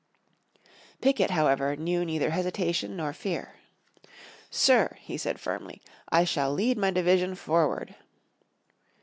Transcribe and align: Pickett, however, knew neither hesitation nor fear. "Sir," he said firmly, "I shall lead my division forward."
Pickett, 0.99 1.29
however, 1.29 1.75
knew 1.75 2.03
neither 2.03 2.31
hesitation 2.31 2.95
nor 2.97 3.13
fear. 3.13 3.57
"Sir," 4.49 4.97
he 4.99 5.15
said 5.15 5.39
firmly, 5.39 5.79
"I 6.09 6.23
shall 6.23 6.51
lead 6.51 6.75
my 6.79 6.89
division 6.89 7.35
forward." 7.35 7.93